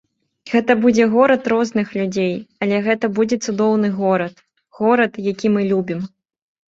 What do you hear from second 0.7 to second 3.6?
будзе горад розных людзей, але гэта будзе